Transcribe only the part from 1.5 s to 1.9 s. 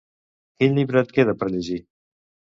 llegir?